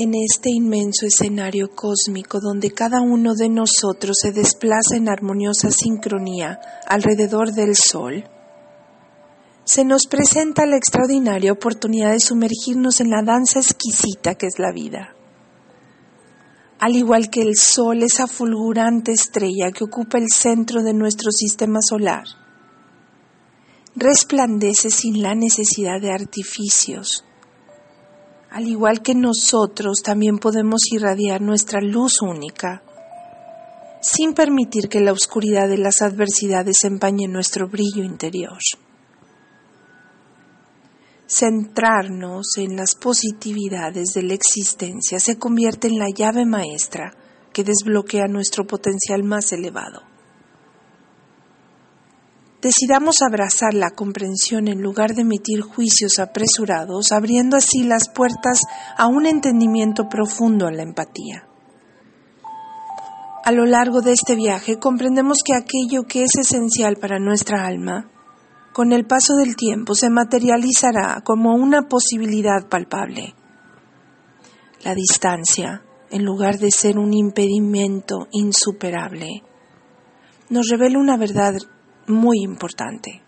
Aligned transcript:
En 0.00 0.14
este 0.14 0.50
inmenso 0.50 1.06
escenario 1.06 1.74
cósmico 1.74 2.38
donde 2.38 2.70
cada 2.70 3.00
uno 3.00 3.34
de 3.34 3.48
nosotros 3.48 4.18
se 4.22 4.30
desplaza 4.30 4.94
en 4.94 5.08
armoniosa 5.08 5.72
sincronía 5.72 6.60
alrededor 6.86 7.52
del 7.52 7.74
Sol, 7.74 8.22
se 9.64 9.84
nos 9.84 10.06
presenta 10.06 10.66
la 10.66 10.76
extraordinaria 10.76 11.50
oportunidad 11.50 12.12
de 12.12 12.20
sumergirnos 12.20 13.00
en 13.00 13.10
la 13.10 13.24
danza 13.24 13.58
exquisita 13.58 14.36
que 14.36 14.46
es 14.46 14.60
la 14.60 14.70
vida. 14.70 15.16
Al 16.78 16.94
igual 16.94 17.28
que 17.28 17.42
el 17.42 17.56
Sol, 17.56 18.04
esa 18.04 18.28
fulgurante 18.28 19.10
estrella 19.10 19.72
que 19.72 19.82
ocupa 19.82 20.18
el 20.18 20.28
centro 20.32 20.84
de 20.84 20.94
nuestro 20.94 21.32
sistema 21.32 21.80
solar, 21.82 22.22
resplandece 23.96 24.90
sin 24.90 25.22
la 25.22 25.34
necesidad 25.34 26.00
de 26.00 26.12
artificios. 26.12 27.24
Al 28.50 28.66
igual 28.66 29.02
que 29.02 29.14
nosotros, 29.14 30.02
también 30.02 30.38
podemos 30.38 30.80
irradiar 30.90 31.40
nuestra 31.40 31.80
luz 31.80 32.22
única, 32.22 32.82
sin 34.00 34.32
permitir 34.34 34.88
que 34.88 35.00
la 35.00 35.12
oscuridad 35.12 35.68
de 35.68 35.78
las 35.78 36.02
adversidades 36.02 36.84
empañe 36.84 37.28
nuestro 37.28 37.68
brillo 37.68 38.02
interior 38.04 38.58
centrarnos 41.28 42.56
en 42.56 42.76
las 42.76 42.94
positividades 42.94 44.14
de 44.14 44.22
la 44.22 44.32
existencia 44.32 45.20
se 45.20 45.38
convierte 45.38 45.88
en 45.88 45.98
la 45.98 46.08
llave 46.08 46.46
maestra 46.46 47.14
que 47.52 47.64
desbloquea 47.64 48.28
nuestro 48.28 48.66
potencial 48.66 49.22
más 49.24 49.52
elevado. 49.52 50.07
Decidamos 52.60 53.22
abrazar 53.22 53.72
la 53.72 53.90
comprensión 53.90 54.66
en 54.66 54.82
lugar 54.82 55.14
de 55.14 55.22
emitir 55.22 55.60
juicios 55.60 56.18
apresurados, 56.18 57.12
abriendo 57.12 57.56
así 57.56 57.84
las 57.84 58.08
puertas 58.08 58.62
a 58.96 59.06
un 59.06 59.26
entendimiento 59.26 60.08
profundo 60.08 60.66
en 60.68 60.76
la 60.76 60.82
empatía. 60.82 61.46
A 63.44 63.52
lo 63.52 63.64
largo 63.64 64.00
de 64.00 64.12
este 64.12 64.34
viaje 64.34 64.78
comprendemos 64.78 65.38
que 65.44 65.54
aquello 65.54 66.02
que 66.08 66.24
es 66.24 66.36
esencial 66.36 66.96
para 66.96 67.20
nuestra 67.20 67.64
alma 67.64 68.10
con 68.72 68.92
el 68.92 69.06
paso 69.06 69.36
del 69.36 69.54
tiempo 69.54 69.94
se 69.94 70.10
materializará 70.10 71.22
como 71.24 71.54
una 71.54 71.82
posibilidad 71.82 72.68
palpable. 72.68 73.34
La 74.84 74.94
distancia, 74.94 75.82
en 76.10 76.24
lugar 76.24 76.58
de 76.58 76.70
ser 76.72 76.98
un 76.98 77.14
impedimento 77.14 78.26
insuperable, 78.32 79.42
nos 80.50 80.68
revela 80.68 80.98
una 80.98 81.16
verdad 81.16 81.54
muy 82.08 82.42
importante. 82.42 83.22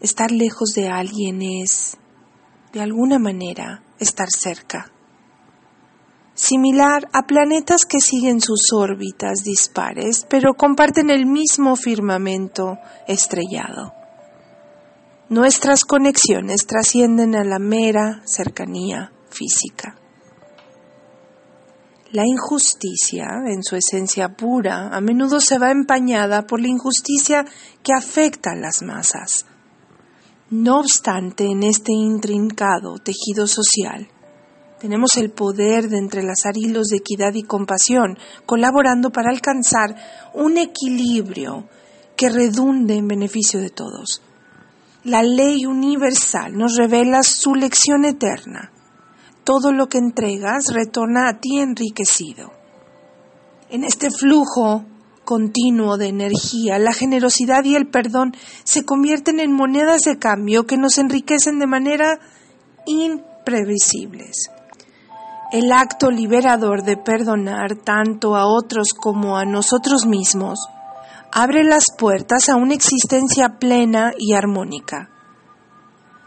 Estar 0.00 0.30
lejos 0.30 0.70
de 0.74 0.88
alguien 0.88 1.42
es, 1.42 1.96
de 2.72 2.80
alguna 2.80 3.18
manera, 3.18 3.82
estar 3.98 4.28
cerca. 4.30 4.90
Similar 6.34 7.08
a 7.12 7.26
planetas 7.26 7.84
que 7.84 8.00
siguen 8.00 8.40
sus 8.40 8.72
órbitas 8.72 9.44
dispares, 9.44 10.26
pero 10.28 10.54
comparten 10.54 11.10
el 11.10 11.26
mismo 11.26 11.76
firmamento 11.76 12.78
estrellado. 13.06 13.92
Nuestras 15.28 15.84
conexiones 15.84 16.66
trascienden 16.66 17.36
a 17.36 17.44
la 17.44 17.58
mera 17.58 18.22
cercanía 18.24 19.12
física. 19.30 20.01
La 22.12 22.24
injusticia, 22.26 23.40
en 23.46 23.62
su 23.62 23.74
esencia 23.74 24.36
pura, 24.36 24.88
a 24.88 25.00
menudo 25.00 25.40
se 25.40 25.58
va 25.58 25.70
empañada 25.70 26.46
por 26.46 26.60
la 26.60 26.68
injusticia 26.68 27.46
que 27.82 27.94
afecta 27.94 28.50
a 28.50 28.54
las 28.54 28.82
masas. 28.82 29.46
No 30.50 30.80
obstante, 30.80 31.44
en 31.44 31.62
este 31.62 31.92
intrincado 31.92 32.98
tejido 32.98 33.46
social, 33.46 34.08
tenemos 34.78 35.16
el 35.16 35.30
poder 35.30 35.88
de 35.88 35.96
entrelazar 35.96 36.54
hilos 36.56 36.88
de 36.88 36.98
equidad 36.98 37.32
y 37.32 37.44
compasión, 37.44 38.18
colaborando 38.44 39.10
para 39.10 39.30
alcanzar 39.30 39.96
un 40.34 40.58
equilibrio 40.58 41.66
que 42.14 42.28
redunde 42.28 42.96
en 42.96 43.08
beneficio 43.08 43.60
de 43.60 43.70
todos. 43.70 44.20
La 45.04 45.22
ley 45.22 45.64
universal 45.64 46.58
nos 46.58 46.76
revela 46.76 47.22
su 47.22 47.54
lección 47.54 48.04
eterna. 48.04 48.71
Todo 49.44 49.72
lo 49.72 49.88
que 49.88 49.98
entregas 49.98 50.72
retorna 50.72 51.28
a 51.28 51.40
ti 51.40 51.58
enriquecido. 51.58 52.52
En 53.70 53.84
este 53.84 54.10
flujo 54.10 54.84
continuo 55.24 55.96
de 55.96 56.08
energía, 56.08 56.78
la 56.78 56.92
generosidad 56.92 57.64
y 57.64 57.74
el 57.74 57.88
perdón 57.88 58.34
se 58.64 58.84
convierten 58.84 59.40
en 59.40 59.52
monedas 59.52 60.02
de 60.02 60.18
cambio 60.18 60.66
que 60.66 60.76
nos 60.76 60.98
enriquecen 60.98 61.58
de 61.58 61.66
manera 61.66 62.18
imprevisibles. 62.86 64.50
El 65.52 65.70
acto 65.72 66.10
liberador 66.10 66.82
de 66.82 66.96
perdonar 66.96 67.76
tanto 67.76 68.36
a 68.36 68.46
otros 68.46 68.88
como 68.94 69.36
a 69.36 69.44
nosotros 69.44 70.06
mismos 70.06 70.58
abre 71.32 71.64
las 71.64 71.84
puertas 71.96 72.48
a 72.48 72.56
una 72.56 72.74
existencia 72.74 73.58
plena 73.58 74.12
y 74.18 74.34
armónica. 74.34 75.11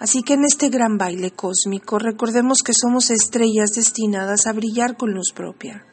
Así 0.00 0.22
que 0.22 0.34
en 0.34 0.44
este 0.44 0.68
gran 0.68 0.96
baile 0.96 1.32
cósmico 1.32 1.98
recordemos 1.98 2.58
que 2.64 2.72
somos 2.72 3.10
estrellas 3.10 3.70
destinadas 3.74 4.46
a 4.46 4.52
brillar 4.52 4.96
con 4.96 5.12
luz 5.12 5.32
propia. 5.34 5.84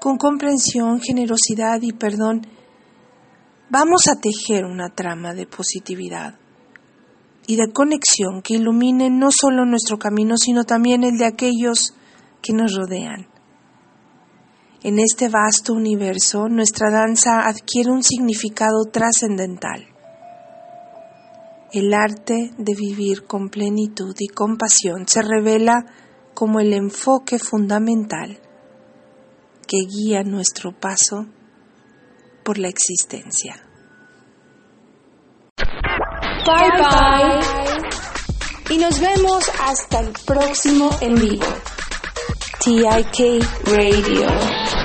Con 0.00 0.16
comprensión, 0.16 1.00
generosidad 1.00 1.80
y 1.82 1.92
perdón, 1.92 2.46
vamos 3.68 4.02
a 4.08 4.18
tejer 4.20 4.64
una 4.64 4.88
trama 4.88 5.34
de 5.34 5.46
positividad 5.46 6.34
y 7.46 7.56
de 7.56 7.72
conexión 7.72 8.42
que 8.42 8.54
ilumine 8.54 9.08
no 9.10 9.28
solo 9.30 9.64
nuestro 9.64 9.98
camino, 9.98 10.36
sino 10.36 10.64
también 10.64 11.04
el 11.04 11.16
de 11.16 11.26
aquellos 11.26 11.94
que 12.42 12.52
nos 12.52 12.74
rodean. 12.74 13.28
En 14.82 14.98
este 14.98 15.28
vasto 15.28 15.74
universo, 15.74 16.48
nuestra 16.48 16.90
danza 16.90 17.46
adquiere 17.46 17.90
un 17.90 18.02
significado 18.02 18.84
trascendental. 18.90 19.89
El 21.72 21.94
arte 21.94 22.52
de 22.56 22.74
vivir 22.74 23.24
con 23.26 23.48
plenitud 23.48 24.14
y 24.18 24.28
compasión 24.28 25.06
se 25.06 25.22
revela 25.22 25.86
como 26.34 26.60
el 26.60 26.72
enfoque 26.72 27.38
fundamental 27.38 28.40
que 29.66 29.78
guía 29.88 30.22
nuestro 30.24 30.72
paso 30.72 31.26
por 32.44 32.58
la 32.58 32.68
existencia. 32.68 33.62
Bye 36.46 36.70
bye. 36.78 37.60
Y 38.74 38.78
nos 38.78 39.00
vemos 39.00 39.50
hasta 39.62 40.00
el 40.00 40.12
próximo 40.26 40.90
en 41.00 41.14
vivo. 41.14 41.46
TIK 42.64 43.42
Radio. 43.66 44.79